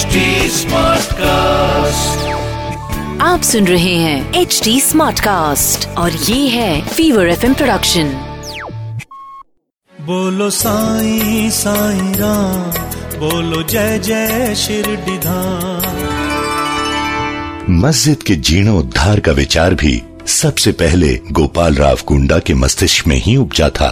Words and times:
HD 0.00 0.20
Smartcast. 0.56 2.20
आप 3.20 3.42
सुन 3.42 3.66
रहे 3.66 3.94
हैं 3.94 4.34
एच 4.34 4.60
डी 4.64 4.80
स्मार्ट 4.80 5.20
कास्ट 5.20 5.86
और 5.98 6.12
ये 6.12 6.48
है 6.48 6.88
फीवर 6.88 7.28
एफ़ 7.28 7.46
प्रोडक्शन 7.46 8.12
बोलो 9.92 10.50
साईं 10.50 11.50
साईं 11.50 12.14
राम 12.14 12.70
बोलो 13.18 13.62
जय 13.62 13.98
जय 13.98 14.54
शिरडीधाम 14.54 15.98
मस्जिद 17.86 18.22
के 18.22 18.36
जीर्णोद्धार 18.48 19.20
का 19.20 19.32
विचार 19.32 19.74
भी 19.74 20.02
सबसे 20.26 20.72
पहले 20.72 21.14
गोपाल 21.32 21.74
राव 21.74 21.98
कुंडा 22.06 22.38
के 22.38 22.54
मस्तिष्क 22.54 23.06
में 23.06 23.16
ही 23.16 23.36
उपजा 23.36 23.68
था। 23.70 23.90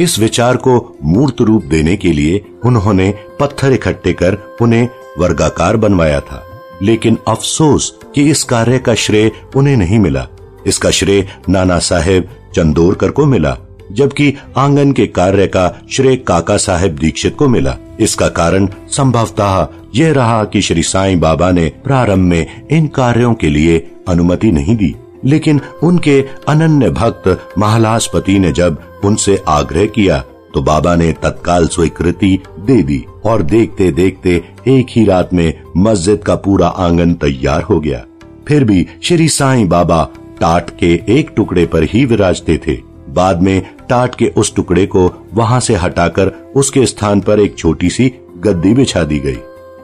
इस 0.00 0.18
विचार 0.18 0.56
को 0.56 0.98
मूर्त 1.04 1.40
रूप 1.40 1.64
देने 1.64 1.96
के 1.96 2.12
लिए 2.12 2.44
उन्होंने 2.64 3.10
पत्थर 3.40 3.72
इकट्ठे 3.72 4.12
कर 4.12 4.36
उन्हें 4.60 4.88
वर्गाकार 5.20 5.76
बनवाया 5.76 6.20
था। 6.20 6.46
लेकिन 6.82 7.18
अफसोस 7.28 7.98
कि 8.14 8.30
इस 8.30 8.44
कार्य 8.44 8.78
का 8.78 8.94
श्रेय 8.94 9.30
उन्हें 9.56 9.76
नहीं 9.76 9.98
मिला। 9.98 10.26
इसका 10.66 10.90
श्रेय 10.90 11.28
नाना 11.48 11.78
साहेब 11.78 12.28
चंदोरकर 12.54 13.10
को 13.10 13.26
मिला, 13.26 13.56
जबकि 13.92 14.34
आँगन 14.56 14.92
के 14.92 15.06
कार्य 15.06 15.46
का 15.46 15.80
श्रेय 15.90 16.16
काका 16.16 16.56
साहेब 16.56 16.96
दीक्षित 16.96 17.36
को 17.36 17.48
मिला। 17.48 17.76
इसका 18.00 18.28
कारण 18.28 18.68
संभवतः 18.88 19.68
यह 19.94 20.12
रहा 20.12 20.44
कि 20.44 20.62
श्री 20.62 20.82
साईं 20.82 21.20
बाबा 21.20 21.50
ने 21.50 21.72
प्रारंभ 21.84 22.18
में 22.18 22.62
इन 22.70 22.86
कार्यों 22.86 23.34
के 23.34 23.48
लिए 23.48 23.90
अनुमति 24.08 24.52
नहीं 24.52 24.76
दी। 24.76 24.96
लेकिन 25.24 25.60
उनके 25.82 26.24
अनन्य 26.48 26.90
भक्त 26.90 27.54
महालासपति 27.58 28.38
ने 28.38 28.52
जब 28.52 28.78
उनसे 29.04 29.42
आग्रह 29.48 29.86
किया 29.86 30.24
तो 30.54 30.62
बाबा 30.62 30.94
ने 30.96 31.12
तत्काल 31.12 31.66
स्वीकृति 31.68 32.38
दे 32.60 32.82
दी 32.82 33.04
और 33.24 33.42
देखते 33.42 33.90
देखते 33.92 34.42
एक 34.68 34.86
ही 34.90 35.04
रात 35.04 35.32
में 35.34 35.62
मस्जिद 35.76 36.22
का 36.24 36.34
पूरा 36.36 36.68
आँगन 36.68 37.14
तैयार 37.14 37.62
हो 37.62 37.80
गया। 37.80 38.04
फिर 38.48 38.64
भी 38.64 38.86
श्री 39.02 39.28
साईं 39.28 39.68
बाबा 39.68 40.04
टाट 40.40 40.70
के 40.70 40.92
एक 41.08 41.30
टुकड़े 41.36 41.66
पर 41.66 41.82
ही 41.82 42.04
विराजते 42.04 42.60
थे। 42.66 42.78
बाद 43.08 43.42
में 43.42 43.62
टाट 43.88 44.14
के 44.14 44.32
उस 44.36 44.54
टुकड़े 44.54 44.86
को 44.86 45.10
वहाँ 45.34 45.60
से 45.60 45.74
हटाकर 45.74 46.28
उसके 46.56 46.86
स्थान 46.86 47.20
पर 47.20 47.40
एक 47.40 47.58
छोटी 47.58 47.90
सी 47.90 48.12
गद्दी 48.38 48.74
बिछा 48.74 49.02
दी 49.04 49.18
गई। 49.18 49.38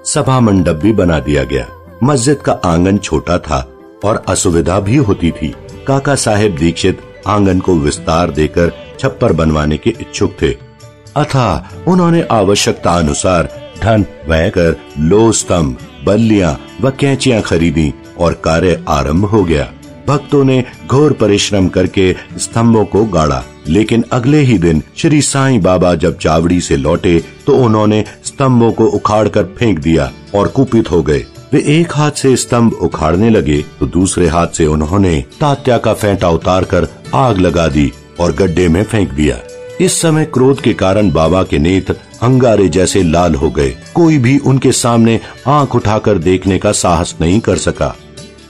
सभा 0.05 0.41
मंडप 0.41 0.75
भी 0.75 0.93
बना 0.93 1.19
दिया 1.19 1.45
गया। 1.45 1.67
मस्जिद 2.05 2.37
का 2.37 2.53
आँगन 2.65 2.99
छोटा 2.99 3.39
था 3.39 3.59
और 4.05 4.25
असुविधा 4.29 4.81
भी 4.81 4.97
होती 4.97 5.31
थी। 5.31 5.55
काका 5.87 6.15
साहेब 6.15 6.57
दीक्षित 6.57 7.01
आँगन 7.27 7.61
को 7.61 7.75
विस्तार 7.75 8.31
देकर 8.31 8.73
छप्पर 9.01 9.33
बनवाने 9.33 9.77
के 9.77 9.91
इच्छुक 10.01 10.37
थे। 10.43 10.51
अथा 11.17 11.71
उन्होंने 11.89 12.23
आवश्यकता 12.31 12.93
अनुसार 12.93 13.49
धन 13.83 14.05
व्यय 14.29 14.51
कर 14.51 14.77
लो 15.01 15.31
स्तंभ 15.33 15.77
बल्लियाँ 16.05 16.59
व 16.81 16.91
कैंचियाँ 16.91 17.41
खरीदी 17.43 17.93
और 18.19 18.35
कार्य 18.45 18.85
आरंभ 18.89 19.25
हो 19.25 19.43
गया। 19.45 19.73
भक्तों 20.09 20.43
ने 20.45 20.65
घोर 20.87 21.13
परिश्रम 21.13 21.69
करके 21.69 22.15
स्तंभों 22.39 22.85
को 22.85 23.05
गाड़ा। 23.05 23.43
लेकिन 23.69 24.05
अगले 24.13 24.41
ही 24.41 24.59
दिन 24.59 24.83
श्री 24.97 25.21
साईं 25.23 25.61
बाबा 25.63 25.95
जब 25.95 26.19
चावड़ी 26.19 26.61
से 26.61 26.77
लौटे 26.77 27.19
तो 27.47 27.57
उन्होंने 27.57 28.05
स्तंभों 28.25 28.71
को 28.73 28.87
उखाड़कर 28.87 29.45
फेंक 29.59 29.79
दिया 29.79 30.11
और 30.35 30.49
कुपित 30.49 30.91
हो 30.91 31.03
गए। 31.03 31.25
वे 31.53 31.63
एक 31.71 31.93
हाथ 31.93 32.11
से 32.13 32.35
स्तंभ 32.37 32.73
उखाड़ने 32.73 33.31
लगे 33.31 33.63
तो 33.81 33.87
दूसरे 33.87 34.29
हाथ 34.29 34.47
से 34.49 34.67
उन्होंने 34.67 35.21
तात्या 35.41 35.79
का 35.79 35.95
फेंटा 35.95 36.29
उतार 36.29 36.65
कर 36.65 36.89
आग 37.15 37.39
लगा 37.39 37.67
दी। 37.69 37.93
और 38.21 38.33
गड्ढे 38.33 38.69
में 38.69 38.83
फेंक 38.85 39.11
दिया। 39.11 39.39
इस 39.81 40.01
समय 40.01 40.25
क्रोध 40.25 40.61
के 40.61 40.73
कारण 40.75 41.11
बाबा 41.11 41.43
के 41.43 41.59
नेत्र 41.59 41.97
अंगारे 42.23 42.69
जैसे 42.69 43.03
लाल 43.03 43.35
हो 43.35 43.51
गए। 43.51 43.75
कोई 43.95 44.19
भी 44.19 44.39
उनके 44.39 44.73
सामने 44.73 45.21
आँख 45.47 45.75
उठाकर 45.75 46.19
देखने 46.19 46.59
का 46.59 46.73
साहस 46.73 47.15
नहीं 47.21 47.41
कर 47.41 47.57
सका। 47.59 47.95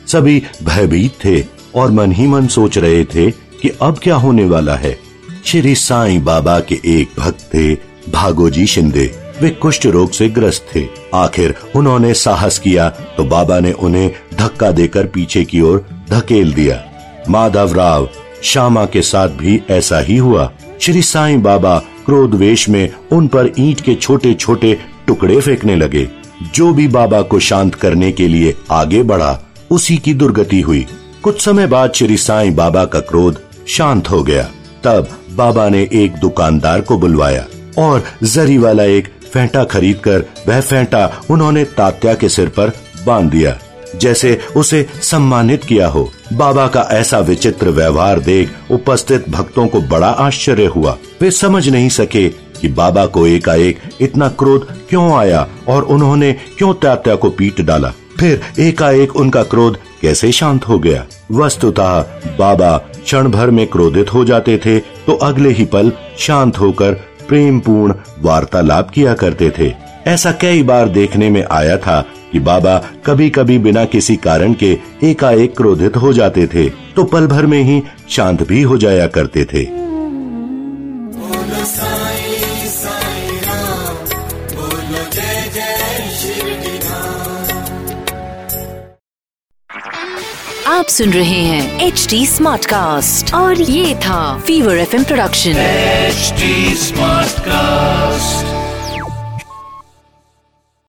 सभी 0.07 0.43
भयभीत 0.63 1.25
थे 1.25 1.45
और 1.75 1.91
मन 1.91 2.13
ही 2.13 2.27
मन 2.27 2.47
सोच 2.47 2.79
रहे 2.79 3.05
थे 3.05 3.31
कि 3.31 3.71
अब 3.83 3.99
क्या 3.99 4.17
होने 4.17 4.45
वाला 4.45 4.75
है। 4.75 4.97
श्री 5.45 5.75
साईं 5.75 6.25
बाबा 6.25 6.59
के 6.61 6.81
एक 6.87 7.21
भक्त 7.21 7.41
थे, 7.55 7.75
भागोजी 8.11 8.67
शिंदे। 8.67 9.11
वे 9.41 9.51
कुष्ठ 9.53 9.87
रोग 9.87 10.11
से 10.11 10.29
ग्रस्त 10.29 10.67
थे। 10.75 10.87
आखिर 11.15 11.55
उन्होंने 11.77 12.13
साहस 12.15 12.59
किया 12.59 12.89
तो 13.17 13.25
बाबा 13.25 13.59
ने 13.61 13.73
उन्हें 13.73 14.11
धक्का 14.35 14.71
देकर 14.71 15.07
पीछे 15.07 15.45
की 15.45 15.61
ओर 15.61 15.85
धकेल 16.11 16.53
दिया। 16.53 16.83
माधव 17.29 17.75
राव 17.75 18.09
श्यामा 18.43 18.87
के 18.87 19.03
साथ 19.03 19.29
भी 19.29 19.63
ऐसा 19.71 19.99
ही 19.99 20.17
हुआ। 20.17 20.53
श्री 20.81 21.03
साईं 21.03 21.43
बाबा 21.43 21.79
क्रोध 21.79 22.35
वेश 22.35 22.69
में 22.69 22.93
उन 23.13 23.29
पर 23.29 23.53
ईंट 23.59 23.81
के 23.81 23.95
छोटे 23.95 24.35
छोटे 24.35 24.79
टुकड़े 25.07 25.41
फेंकने 25.41 25.77
लगे। 25.77 26.09
जो 26.55 26.75
भी 26.75 26.89
बाबा 26.89 27.23
को 27.23 27.39
शांत 27.39 27.75
करने 27.75 28.13
के 28.13 28.29
लिए 28.29 28.55
आगे 28.71 29.03
बढ़ा, 29.03 29.43
उसी 29.71 29.97
की 29.97 30.15
दुर्गति 30.15 30.61
हुई। 30.61 30.87
कुछ 31.23 31.41
समय 31.41 31.67
बाद 31.67 31.93
श्री 31.93 32.17
साईं 32.17 32.55
बाबा 32.55 32.85
का 32.85 33.01
क्रोध 33.01 33.41
शांत 33.69 34.11
हो 34.11 34.23
गया। 34.23 34.51
तब 34.85 35.09
बाबा 35.31 35.69
ने 35.69 35.89
एक 35.93 36.17
दुकानदार 36.17 36.81
को 36.81 36.99
बुलवाया 36.99 37.47
और 37.79 38.05
जरी 38.23 38.59
वाला 38.59 38.85
एक 38.85 39.09
फेंटा 39.33 39.65
खरीद 39.65 39.97
कर 39.97 40.25
वह 40.49 40.61
फेंटा 40.61 41.21
उन्होंने 41.31 41.65
तात्या 41.65 42.15
के 42.15 42.29
सिर 42.29 42.49
पर 42.49 42.73
बाँध 43.07 43.31
दिया। 43.31 43.59
जैसे 43.97 44.39
उसे 44.57 44.87
सम्मानित 45.03 45.65
किया 45.65 45.89
हो। 45.89 46.09
बाबा 46.33 46.67
का 46.67 46.81
ऐसा 46.93 47.19
विचित्र 47.19 47.71
व्यवहार 47.71 48.21
देख 48.21 48.73
उपस्थित 48.73 49.29
भक्तों 49.29 49.67
को 49.69 49.81
बड़ा 49.81 50.09
आश्चर्य 50.09 50.67
हुआ। 50.67 50.97
वे 51.21 51.31
समझ 51.31 51.69
नहीं 51.69 51.89
सके 51.89 52.29
कि 52.61 52.69
बाबा 52.69 53.07
को 53.07 53.27
एकाएक 53.27 53.81
इतना 54.01 54.29
क्रोध 54.29 54.67
क्यों 54.89 55.13
आया 55.15 55.47
और 55.69 55.83
उन्होंने 55.85 56.33
क्यों 56.59 56.73
तात्या 56.75 57.15
को 57.15 57.31
पीट 57.31 57.61
डाला। 57.61 57.93
फिर 58.19 58.41
एकाएक 58.59 59.17
उनका 59.17 59.43
क्रोध 59.45 59.79
कैसे 60.03 60.31
शांत 60.33 60.69
हो 60.69 60.79
गया। 60.79 61.05
वस्तुतः 61.33 61.99
बाबा 62.39 62.77
क्षण 62.79 63.29
भर 63.29 63.51
में 63.51 63.67
क्रोधित 63.67 64.13
हो 64.15 64.25
जाते 64.25 64.57
थे 64.59 64.79
तो 64.79 65.15
अगले 65.23 65.51
ही 65.51 65.65
पल 65.65 65.93
शांत 66.19 66.59
होकर 66.59 66.93
प्रेम 67.29 67.59
पूर्ण 67.61 67.95
वार्तालाप 68.23 68.91
किया 68.91 69.15
करते 69.15 69.51
थे। 69.59 69.73
ऐसा 70.07 70.33
कई 70.33 70.63
बार 70.63 70.89
देखने 70.89 71.31
में 71.31 71.45
आया 71.45 71.77
था 71.77 72.05
कि 72.37 72.41
बाबा 72.45 72.77
कभी 73.07 73.29
कभी 73.31 73.59
बिना 73.59 73.85
किसी 73.93 74.15
कारण 74.25 74.55
के 74.63 74.71
एकाएक 75.05 75.57
क्रोधित 75.57 75.97
हो 75.97 76.13
जाते 76.13 76.47
थे 76.55 76.69
तो 76.97 77.05
पल 77.13 77.27
भर 77.27 77.47
में 77.53 77.63
ही 77.65 77.83
शांत 78.11 78.43
भी 78.49 78.63
हो 78.63 78.77
जाया 78.79 79.07
करते 79.15 79.45
थे 79.53 79.65
बोलो 81.15 81.65
साईं 81.65 82.67
साईं 82.73 83.41
राम 83.45 84.05
बोलो 84.53 85.05
जय 85.15 85.49
जय 85.55 86.11
शिरडीधाम 86.17 87.55
आप 90.73 90.87
सुन 90.89 91.13
रहे 91.13 91.41
हैं 91.45 91.87
एच 91.87 92.07
डी 92.11 92.25
स्मार्ट 92.27 92.67
कास्ट 92.67 93.35
और 93.35 93.61
ये 93.63 93.95
था 94.05 94.21
fever 94.47 94.79
F 94.79 94.97
production 95.05 95.57
H 95.63 96.33
smart 96.85 97.41
Smartcast. 97.41 98.56